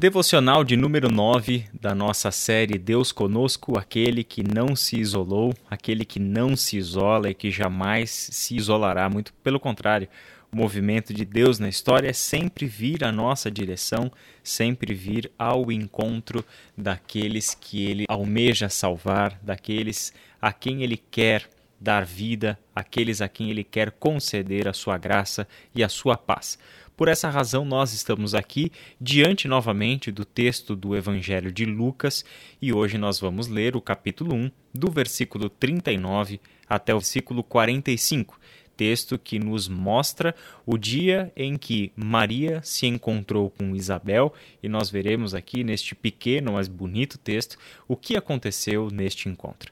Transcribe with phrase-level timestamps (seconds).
[0.00, 6.06] Devocional de número 9 da nossa série Deus Conosco, aquele que não se isolou, aquele
[6.06, 10.08] que não se isola e que jamais se isolará, muito pelo contrário.
[10.50, 14.10] O movimento de Deus na história é sempre vir à nossa direção,
[14.42, 16.42] sempre vir ao encontro
[16.74, 21.46] daqueles que ele almeja salvar, daqueles a quem ele quer
[21.80, 26.58] dar vida, aqueles a quem ele quer conceder a sua graça e a sua paz.
[26.96, 28.70] Por essa razão, nós estamos aqui
[29.00, 32.24] diante novamente do texto do Evangelho de Lucas
[32.60, 36.38] e hoje nós vamos ler o capítulo 1, do versículo 39
[36.68, 38.38] até o versículo 45
[38.80, 44.88] texto que nos mostra o dia em que Maria se encontrou com Isabel, e nós
[44.88, 49.70] veremos aqui neste pequeno, mas bonito texto o que aconteceu neste encontro.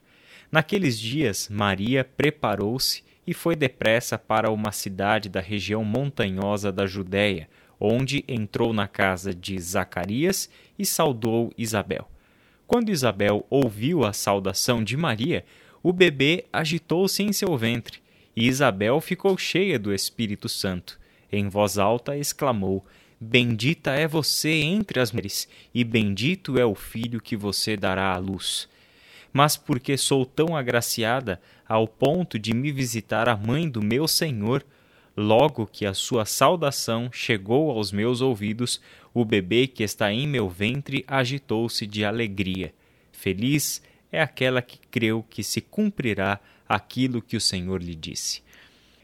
[0.51, 7.49] Naqueles dias, Maria preparou-se e foi depressa para uma cidade da região montanhosa da Judéia,
[7.79, 10.49] onde entrou na casa de Zacarias
[10.79, 12.11] e saudou Isabel.
[12.67, 15.45] Quando Isabel ouviu a saudação de Maria,
[15.83, 18.01] o bebê agitou-se em seu ventre,
[18.35, 20.99] e Isabel ficou cheia do Espírito Santo.
[21.31, 22.87] Em voz alta exclamou:
[23.21, 28.17] Bendita é você entre as mulheres, e bendito é o filho que você dará à
[28.17, 28.67] luz
[29.33, 34.65] mas porque sou tão agraciada ao ponto de me visitar a mãe do meu Senhor,
[35.17, 38.81] logo que a sua saudação chegou aos meus ouvidos,
[39.13, 42.73] o bebê que está em meu ventre agitou-se de alegria.
[43.13, 48.43] Feliz é aquela que creu que se cumprirá aquilo que o Senhor lhe disse.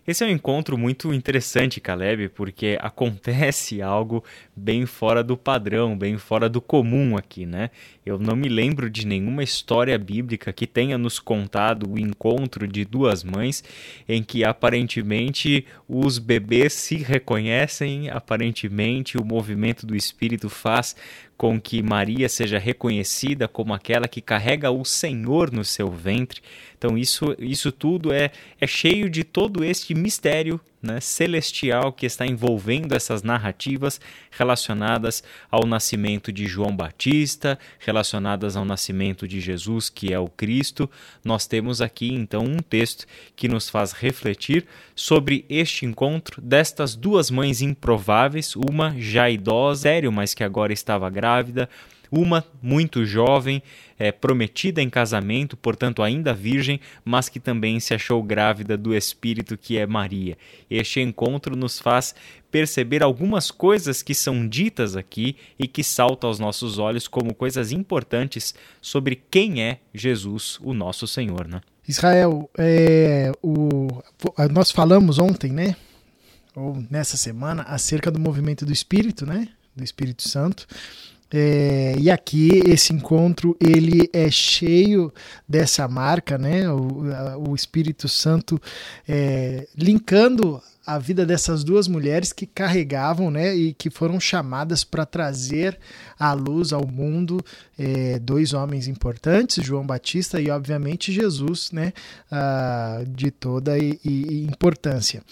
[0.06, 4.22] Esse é um encontro muito interessante, Caleb, porque acontece algo
[4.56, 7.70] bem fora do padrão, bem fora do comum aqui, né?
[8.04, 12.84] Eu não me lembro de nenhuma história bíblica que tenha nos contado o encontro de
[12.84, 13.64] duas mães
[14.08, 20.94] em que aparentemente os bebês se reconhecem, aparentemente o movimento do espírito faz
[21.36, 26.40] com que Maria seja reconhecida como aquela que carrega o Senhor no seu ventre.
[26.78, 28.30] Então isso, isso tudo é,
[28.60, 34.00] é cheio de todo este mistério né, celestial que está envolvendo essas narrativas
[34.30, 40.90] relacionadas ao nascimento de João Batista, relacionadas ao nascimento de Jesus, que é o Cristo.
[41.24, 47.30] Nós temos aqui então um texto que nos faz refletir sobre este encontro destas duas
[47.30, 51.68] mães improváveis, uma já idosa, sério, mas que agora estava grávida,
[52.10, 53.62] uma muito jovem,
[53.98, 59.56] é, prometida em casamento, portanto ainda virgem, mas que também se achou grávida do Espírito
[59.56, 60.36] que é Maria.
[60.70, 62.14] Este encontro nos faz
[62.50, 67.72] perceber algumas coisas que são ditas aqui e que saltam aos nossos olhos como coisas
[67.72, 71.48] importantes sobre quem é Jesus, o nosso Senhor.
[71.48, 71.60] Né?
[71.86, 73.88] Israel, é, o,
[74.50, 75.76] nós falamos ontem, né?
[76.54, 79.48] Ou nessa semana, acerca do movimento do Espírito, né?
[79.74, 80.66] Do Espírito Santo.
[81.36, 85.12] É, e aqui esse encontro ele é cheio
[85.48, 86.70] dessa marca, né?
[86.70, 88.60] O, o Espírito Santo
[89.08, 95.06] é, linkando a vida dessas duas mulheres que carregavam, né, e que foram chamadas para
[95.06, 95.78] trazer
[96.18, 97.42] à luz ao mundo
[97.78, 101.94] é, dois homens importantes, João Batista e obviamente Jesus, né,
[102.30, 105.22] ah, de toda e, e importância.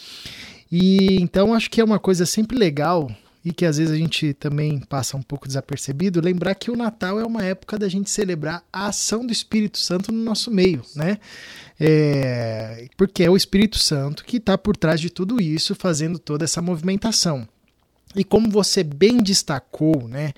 [0.70, 3.10] E então acho que é uma coisa sempre legal
[3.44, 7.18] e que às vezes a gente também passa um pouco desapercebido, lembrar que o Natal
[7.18, 11.18] é uma época da gente celebrar a ação do Espírito Santo no nosso meio, né?
[11.80, 16.44] É, porque é o Espírito Santo que está por trás de tudo isso, fazendo toda
[16.44, 17.46] essa movimentação.
[18.14, 20.32] E como você bem destacou, né?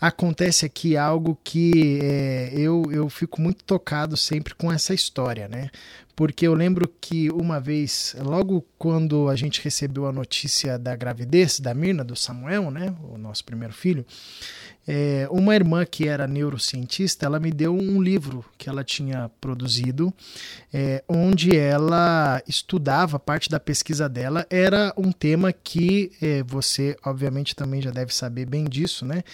[0.00, 5.70] Acontece aqui algo que é, eu, eu fico muito tocado sempre com essa história, né?
[6.16, 11.58] porque eu lembro que uma vez, logo quando a gente recebeu a notícia da gravidez
[11.58, 14.06] da Mirna, do Samuel, né, o nosso primeiro filho,
[14.86, 20.12] é, uma irmã que era neurocientista, ela me deu um livro que ela tinha produzido,
[20.72, 27.56] é, onde ela estudava, parte da pesquisa dela era um tema que é, você, obviamente,
[27.56, 29.24] também já deve saber bem disso, né?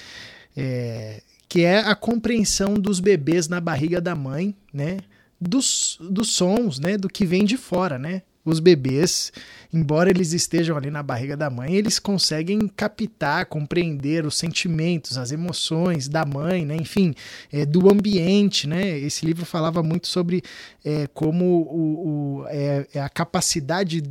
[0.57, 4.99] É, que é a compreensão dos bebês na barriga da mãe, né?
[5.41, 8.23] dos, dos sons, né, do que vem de fora, né?
[8.43, 9.31] Os bebês,
[9.71, 15.31] embora eles estejam ali na barriga da mãe, eles conseguem captar, compreender os sentimentos, as
[15.31, 16.75] emoções da mãe, né?
[16.75, 17.15] enfim,
[17.53, 18.67] é, do ambiente.
[18.67, 18.99] Né?
[18.99, 20.43] Esse livro falava muito sobre
[20.83, 24.03] é, como o, o é, é a capacidade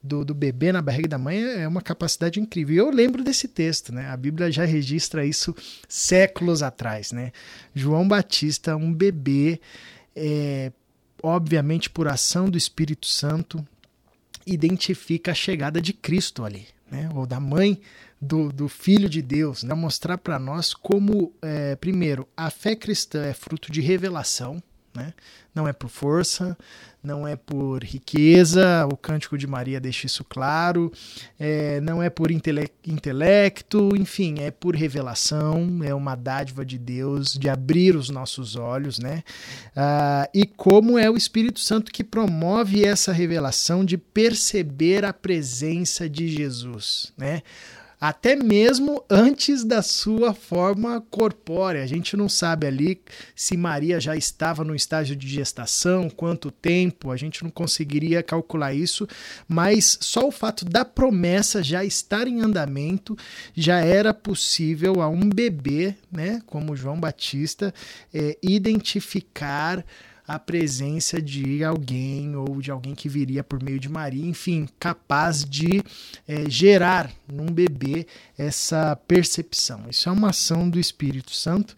[0.00, 2.74] do, do, bebê na barriga da mãe é uma capacidade incrível.
[2.74, 4.08] E eu lembro desse texto, né?
[4.08, 5.52] a Bíblia já registra isso
[5.88, 7.10] séculos atrás.
[7.10, 7.32] Né?
[7.74, 9.60] João Batista, um bebê
[10.14, 10.70] é,
[11.24, 13.66] obviamente por ação do Espírito Santo,
[14.46, 17.08] identifica a chegada de Cristo ali, né?
[17.14, 17.80] ou da mãe
[18.20, 19.74] do, do Filho de Deus, né?
[19.74, 24.62] mostrar para nós como, é, primeiro, a fé cristã é fruto de revelação,
[24.94, 25.12] né?
[25.54, 26.56] Não é por força,
[27.02, 30.90] não é por riqueza, o Cântico de Maria deixa isso claro,
[31.38, 37.34] é, não é por intele intelecto, enfim, é por revelação, é uma dádiva de Deus
[37.34, 39.22] de abrir os nossos olhos, né?
[39.76, 46.08] Ah, e como é o Espírito Santo que promove essa revelação de perceber a presença
[46.08, 47.42] de Jesus, né?
[48.06, 51.82] Até mesmo antes da sua forma corpórea.
[51.82, 53.00] A gente não sabe ali
[53.34, 58.74] se Maria já estava no estágio de gestação, quanto tempo, a gente não conseguiria calcular
[58.74, 59.08] isso,
[59.48, 63.16] mas só o fato da promessa já estar em andamento
[63.56, 67.72] já era possível a um bebê, né, como João Batista,
[68.12, 69.82] é, identificar
[70.26, 75.44] a presença de alguém ou de alguém que viria por meio de Maria, enfim, capaz
[75.44, 75.82] de
[76.26, 78.06] é, gerar num bebê
[78.36, 79.84] essa percepção.
[79.90, 81.76] Isso é uma ação do Espírito Santo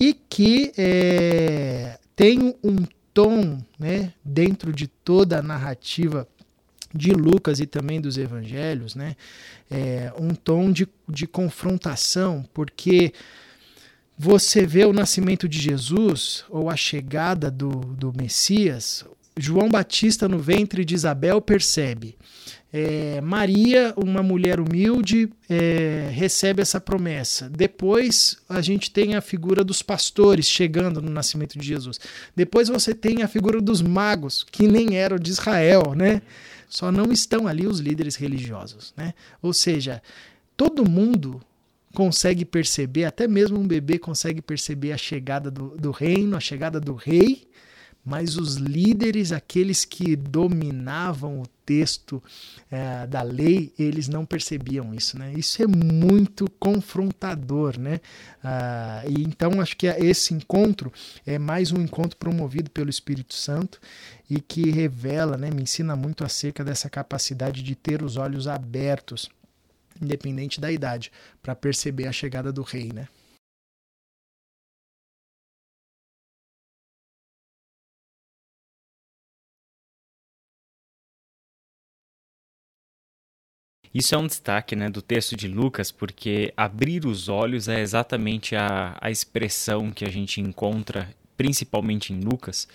[0.00, 6.26] e que é, tem um tom né, dentro de toda a narrativa
[6.94, 9.16] de Lucas e também dos evangelhos, né,
[9.70, 13.12] é, um tom de, de confrontação, porque
[14.18, 19.04] você vê o nascimento de Jesus ou a chegada do, do Messias,
[19.36, 22.16] João Batista no ventre de Isabel percebe.
[22.74, 27.50] É, Maria, uma mulher humilde, é, recebe essa promessa.
[27.50, 32.00] Depois a gente tem a figura dos pastores chegando no nascimento de Jesus.
[32.34, 36.22] Depois você tem a figura dos magos, que nem eram de Israel, né?
[36.66, 39.12] Só não estão ali os líderes religiosos, né?
[39.42, 40.02] Ou seja,
[40.56, 41.42] todo mundo
[41.94, 46.80] consegue perceber, até mesmo um bebê consegue perceber a chegada do, do reino, a chegada
[46.80, 47.46] do rei,
[48.04, 52.20] mas os líderes, aqueles que dominavam o texto
[52.68, 55.32] é, da lei, eles não percebiam isso, né?
[55.36, 58.00] Isso é muito confrontador, né?
[58.42, 60.92] Ah, e então acho que esse encontro
[61.24, 63.80] é mais um encontro promovido pelo Espírito Santo
[64.28, 65.50] e que revela, né?
[65.50, 69.30] Me ensina muito acerca dessa capacidade de ter os olhos abertos
[70.00, 71.12] independente da idade,
[71.42, 73.08] para perceber a chegada do rei, né?
[83.94, 88.56] Isso é um destaque né, do texto de Lucas, porque abrir os olhos é exatamente
[88.56, 92.66] a, a expressão que a gente encontra, principalmente em Lucas,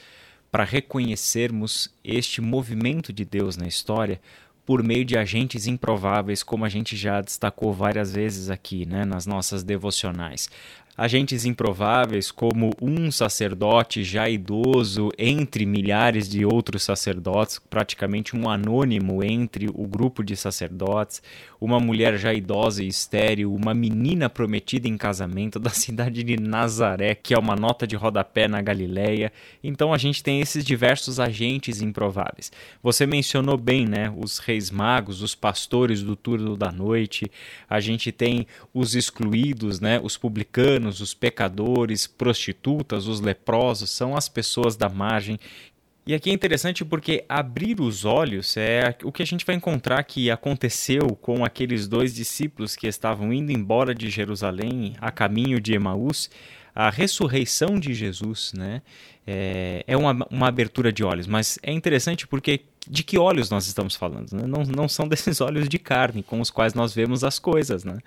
[0.52, 4.22] para reconhecermos este movimento de Deus na história,
[4.68, 9.26] por meio de agentes improváveis, como a gente já destacou várias vezes aqui, né, nas
[9.26, 10.50] nossas devocionais
[10.98, 19.24] agentes improváveis como um sacerdote já idoso entre milhares de outros sacerdotes, praticamente um anônimo
[19.24, 21.22] entre o grupo de sacerdotes,
[21.62, 27.14] uma mulher já idosa e estéril, uma menina prometida em casamento da cidade de Nazaré,
[27.14, 29.32] que é uma nota de rodapé na Galileia.
[29.64, 32.52] Então a gente tem esses diversos agentes improváveis.
[32.82, 37.30] Você mencionou bem, né, os reis magos, os pastores do turno da noite.
[37.70, 44.28] A gente tem os excluídos, né, os publicanos os pecadores, prostitutas, os leprosos, são as
[44.28, 45.40] pessoas da margem.
[46.08, 50.02] E aqui é interessante porque abrir os olhos é o que a gente vai encontrar
[50.04, 55.74] que aconteceu com aqueles dois discípulos que estavam indo embora de Jerusalém a caminho de
[55.74, 56.30] Emaús.
[56.74, 58.82] A ressurreição de Jesus né,
[59.28, 63.68] é, é uma, uma abertura de olhos, mas é interessante porque de que olhos nós
[63.68, 64.32] estamos falando?
[64.32, 64.48] Né?
[64.48, 67.98] Não, não são desses olhos de carne com os quais nós vemos as coisas, né?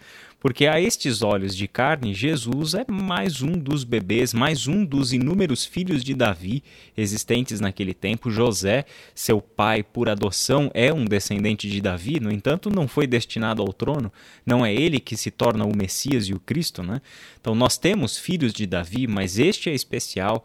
[0.41, 5.12] Porque a estes olhos de carne, Jesus é mais um dos bebês, mais um dos
[5.12, 6.65] inúmeros filhos de Davi
[6.97, 8.31] existentes naquele tempo.
[8.31, 13.61] José, seu pai por adoção, é um descendente de Davi, no entanto, não foi destinado
[13.61, 14.11] ao trono.
[14.47, 17.03] Não é ele que se torna o Messias e o Cristo, né?
[17.39, 20.43] Então nós temos filhos de Davi, mas este é especial.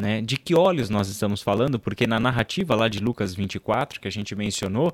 [0.00, 0.22] Né?
[0.22, 1.78] De que olhos nós estamos falando?
[1.78, 4.92] Porque na narrativa lá de Lucas 24, que a gente mencionou,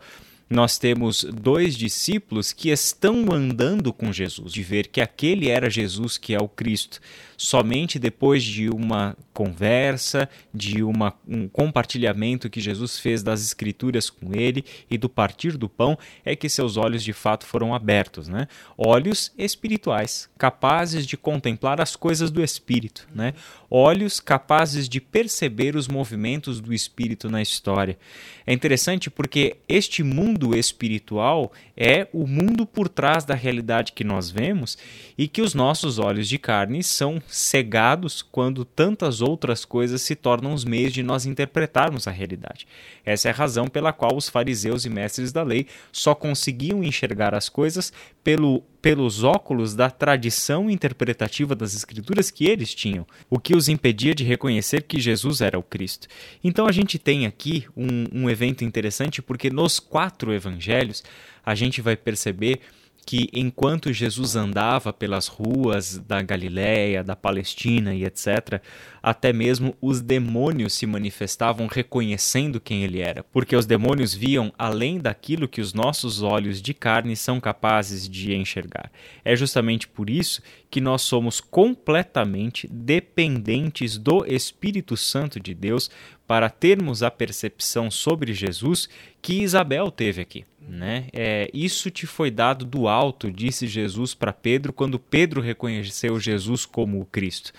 [0.49, 6.17] nós temos dois discípulos que estão andando com Jesus, de ver que aquele era Jesus
[6.17, 7.01] que é o Cristo.
[7.37, 14.35] Somente depois de uma conversa, de uma, um compartilhamento que Jesus fez das Escrituras com
[14.35, 18.29] ele e do partir do pão, é que seus olhos de fato foram abertos.
[18.29, 18.49] Né?
[18.79, 23.07] Olhos espirituais, capazes de contemplar as coisas do Espírito.
[23.15, 23.35] Né?
[23.69, 27.99] Olhos capazes de perceber os movimentos do Espírito na história.
[28.47, 34.31] É interessante porque este mundo espiritual é o mundo por trás da realidade que nós
[34.31, 34.77] vemos
[35.17, 40.53] e que os nossos olhos de carne são cegados quando tantas outras coisas se tornam
[40.53, 42.67] os meios de nós interpretarmos a realidade.
[43.05, 47.35] Essa é a razão pela qual os fariseus e mestres da lei só conseguiam enxergar
[47.35, 53.57] as coisas pelo pelos óculos da tradição interpretativa das Escrituras que eles tinham, o que
[53.57, 56.09] os impedia de reconhecer que Jesus era o Cristo.
[56.43, 61.03] Então a gente tem aqui um, um evento interessante porque nos quatro evangelhos
[61.45, 62.61] a gente vai perceber
[63.07, 68.61] que enquanto Jesus andava pelas ruas da Galiléia, da Palestina e etc.,
[69.01, 74.99] até mesmo os demônios se manifestavam reconhecendo quem ele era, porque os demônios viam além
[74.99, 78.91] daquilo que os nossos olhos de carne são capazes de enxergar.
[79.25, 85.89] É justamente por isso que nós somos completamente dependentes do Espírito Santo de Deus
[86.27, 88.89] para termos a percepção sobre Jesus
[89.23, 90.45] que Isabel teve aqui.
[90.61, 91.07] Né?
[91.13, 96.67] É, isso te foi dado do alto, disse Jesus para Pedro quando Pedro reconheceu Jesus
[96.67, 97.53] como o Cristo.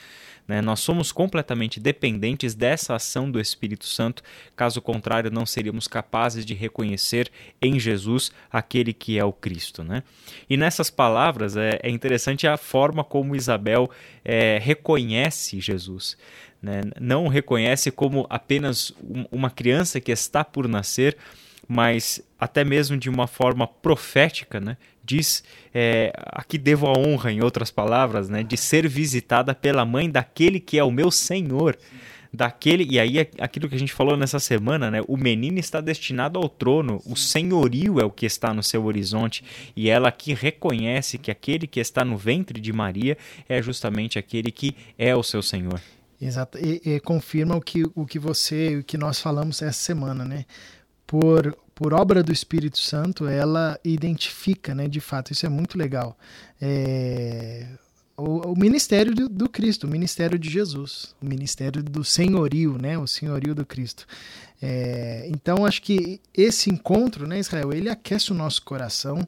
[0.48, 0.62] Né?
[0.62, 4.24] Nós somos completamente dependentes dessa ação do Espírito Santo,
[4.56, 7.30] caso contrário, não seríamos capazes de reconhecer
[7.62, 9.84] em Jesus aquele que é o Cristo.
[9.84, 10.04] Né?
[10.50, 13.90] E nessas palavras é, é interessante a forma como Isabel
[14.24, 16.18] é, reconhece Jesus.
[16.62, 16.82] Né?
[17.00, 18.94] Não reconhece como apenas
[19.32, 21.18] uma criança que está por nascer
[21.68, 24.78] mas até mesmo de uma forma profética, né?
[25.04, 28.44] diz é, aqui devo a honra, em outras palavras, né?
[28.44, 31.78] de ser visitada pela mãe daquele que é o meu Senhor.
[32.32, 35.02] Daquele, e aí é aquilo que a gente falou nessa semana, né?
[35.08, 39.46] O menino está destinado ao trono, o senhorio é o que está no seu horizonte,
[39.76, 44.52] e ela aqui reconhece que aquele que está no ventre de Maria é justamente aquele
[44.52, 45.82] que é o seu Senhor.
[46.20, 50.26] Exato, e, e confirma o que, o que você, o que nós falamos essa semana,
[50.26, 50.46] né?
[51.08, 56.18] por, por obra do Espírito Santo, ela identifica, né, de fato, isso é muito legal.
[56.62, 57.66] É,
[58.18, 62.98] o, o, ministério do, do, Cristo, o ministério de Jesus, o ministério do senhorio, né,
[62.98, 64.06] o senhorio do Cristo.
[64.62, 69.26] É, então, acho que esse encontro, né, Israel, ele aquece o nosso coração,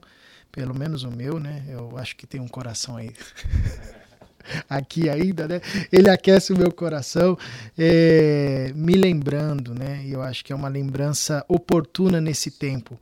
[0.51, 3.12] pelo menos o meu, né, eu acho que tem um coração aí.
[4.69, 5.62] aqui ainda, né?
[5.91, 7.38] Ele aquece o meu coração,
[7.77, 10.03] é, me lembrando, né?
[10.08, 13.00] Eu acho que é uma lembrança oportuna nesse tempo.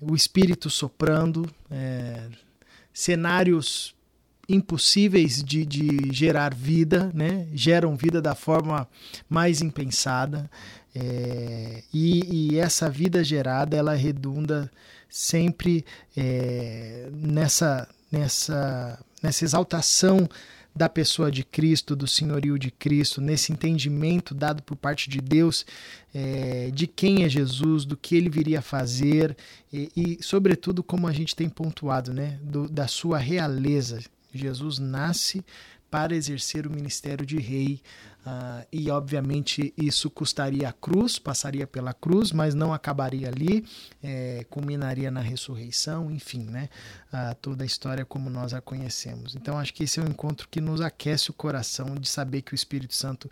[0.00, 2.28] O Espírito soprando, é,
[2.92, 3.94] cenários
[4.48, 7.46] impossíveis de, de, gerar vida, né?
[7.52, 8.88] Geram vida da forma
[9.28, 10.50] mais impensada.
[10.94, 14.70] É, e, e, essa vida gerada, ela redunda
[15.08, 15.84] sempre
[16.16, 20.28] é, nessa, nessa, nessa exaltação
[20.74, 25.66] da pessoa de Cristo, do senhorio de Cristo, nesse entendimento dado por parte de Deus
[26.14, 29.36] é, de quem é Jesus, do que ele viria a fazer
[29.72, 34.00] e, e sobretudo, como a gente tem pontuado, né, do, da sua realeza.
[34.32, 35.44] Jesus nasce
[35.90, 37.80] para exercer o ministério de rei.
[38.26, 43.64] Uh, e obviamente isso custaria a cruz, passaria pela cruz, mas não acabaria ali,
[44.02, 46.68] é, culminaria na ressurreição, enfim, né?
[47.10, 49.34] Uh, toda a história como nós a conhecemos.
[49.34, 52.52] Então acho que esse é um encontro que nos aquece o coração de saber que
[52.52, 53.30] o Espírito Santo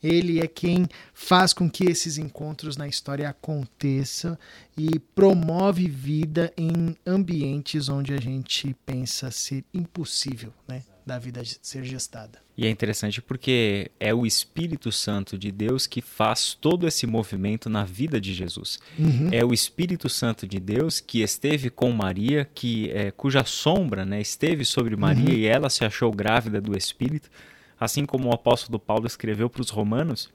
[0.00, 4.38] ele é quem faz com que esses encontros na história aconteçam
[4.76, 10.82] e promove vida em ambientes onde a gente pensa ser impossível, né?
[11.06, 12.40] Da vida ser gestada.
[12.58, 17.70] E é interessante porque é o Espírito Santo de Deus que faz todo esse movimento
[17.70, 18.80] na vida de Jesus.
[18.98, 19.28] Uhum.
[19.30, 24.20] É o Espírito Santo de Deus que esteve com Maria, que é, cuja sombra né,
[24.20, 25.38] esteve sobre Maria uhum.
[25.38, 27.30] e ela se achou grávida do Espírito.
[27.78, 30.28] Assim como o apóstolo Paulo escreveu para os romanos,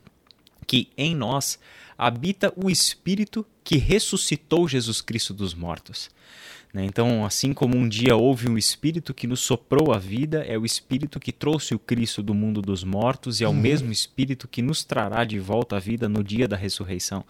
[0.66, 1.60] que em nós
[2.02, 6.10] habita o Espírito que ressuscitou Jesus Cristo dos mortos.
[6.74, 6.84] Né?
[6.84, 10.66] Então, assim como um dia houve um Espírito que nos soprou a vida, é o
[10.66, 13.58] Espírito que trouxe o Cristo do mundo dos mortos e é o uhum.
[13.58, 17.24] mesmo Espírito que nos trará de volta à vida no dia da ressurreição.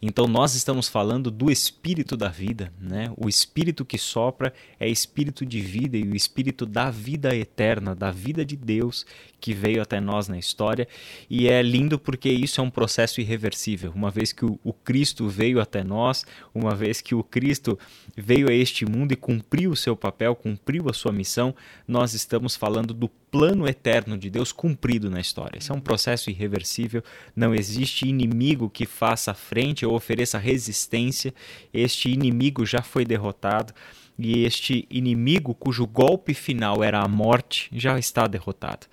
[0.00, 3.10] Então nós estamos falando do espírito da vida, né?
[3.16, 8.10] O espírito que sopra é espírito de vida e o espírito da vida eterna, da
[8.10, 9.06] vida de Deus
[9.40, 10.86] que veio até nós na história.
[11.30, 13.92] E é lindo porque isso é um processo irreversível.
[13.96, 17.78] Uma vez que o, o Cristo veio até nós, uma vez que o Cristo
[18.14, 21.54] veio a este mundo e cumpriu o seu papel, cumpriu a sua missão,
[21.88, 25.58] nós estamos falando do plano eterno de Deus cumprido na história.
[25.58, 27.02] Isso é um processo irreversível,
[27.34, 31.32] não existe inimigo que faça frente ou ofereça resistência.
[31.72, 33.72] Este inimigo já foi derrotado
[34.18, 38.86] e este inimigo cujo golpe final era a morte já está derrotado.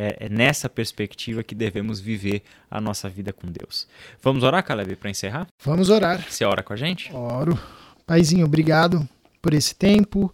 [0.00, 3.88] É, é nessa perspectiva que devemos viver a nossa vida com Deus.
[4.22, 5.48] Vamos orar, Caleb, para encerrar?
[5.64, 6.24] Vamos orar.
[6.30, 7.12] Você ora com a gente?
[7.12, 7.58] Oro.
[8.06, 9.08] Paizinho, obrigado
[9.42, 10.32] por esse tempo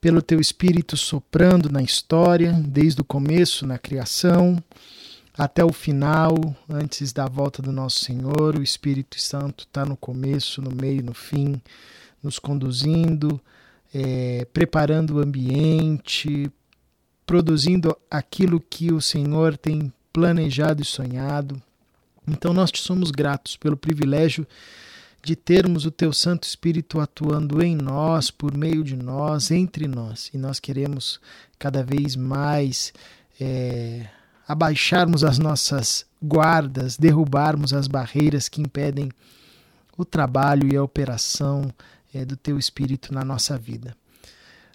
[0.00, 4.62] pelo teu espírito soprando na história, desde o começo, na criação,
[5.36, 6.34] até o final,
[6.68, 8.56] antes da volta do nosso Senhor.
[8.56, 11.60] O Espírito Santo está no começo, no meio, no fim,
[12.22, 13.40] nos conduzindo,
[13.94, 16.50] é, preparando o ambiente,
[17.26, 21.60] produzindo aquilo que o Senhor tem planejado e sonhado.
[22.26, 24.46] Então nós te somos gratos pelo privilégio
[25.22, 30.30] de termos o teu Santo Espírito atuando em nós, por meio de nós, entre nós.
[30.34, 31.18] E nós queremos
[31.58, 32.92] cada vez mais
[33.40, 34.06] é,
[34.46, 39.10] abaixarmos as nossas guardas, derrubarmos as barreiras que impedem
[39.96, 41.72] o trabalho e a operação
[42.12, 43.96] é, do teu Espírito na nossa vida.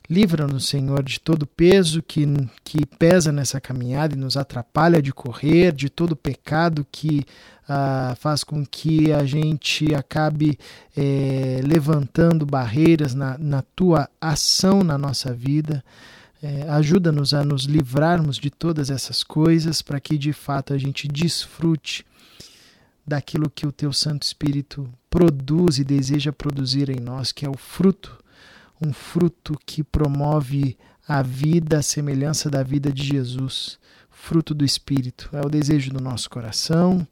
[0.09, 2.25] Livra-nos, Senhor, de todo peso que,
[2.63, 7.23] que pesa nessa caminhada e nos atrapalha de correr, de todo pecado que
[7.67, 10.57] ah, faz com que a gente acabe
[10.97, 15.85] eh, levantando barreiras na, na tua ação na nossa vida.
[16.41, 21.07] Eh, Ajuda-nos a nos livrarmos de todas essas coisas para que de fato a gente
[21.07, 22.03] desfrute
[23.05, 27.57] daquilo que o teu Santo Espírito produz e deseja produzir em nós, que é o
[27.57, 28.17] fruto
[28.81, 35.29] um fruto que promove a vida, a semelhança da vida de Jesus, fruto do Espírito.
[35.33, 37.07] É o desejo do nosso coração.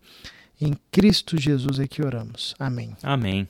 [0.59, 2.55] Em Cristo Jesus é que oramos.
[2.57, 2.95] Amém.
[3.03, 3.45] Amém.